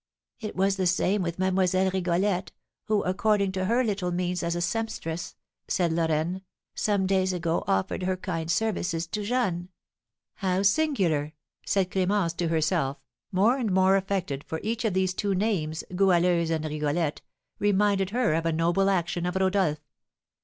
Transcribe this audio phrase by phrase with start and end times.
[0.39, 2.51] "It was the same with Mademoiselle Rigolette,
[2.85, 5.35] who, according to her little means as a sempstress,"
[5.67, 6.41] said Lorraine,
[6.73, 9.69] "some days ago offered her kind services to Jeanne."
[10.37, 11.33] "How singular!"
[11.67, 12.97] said Clémence to herself,
[13.31, 17.21] more and more affected, for each of these two names, Goualeuse and Rigolette,
[17.59, 19.85] reminded her of a noble action of Rodolph.